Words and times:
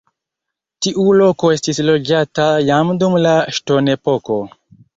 Tiu 0.85 1.03
loko 1.19 1.51
estis 1.57 1.83
loĝata 1.91 2.49
jam 2.71 2.91
dum 3.03 3.21
la 3.27 3.37
ŝtonepoko. 3.59 4.43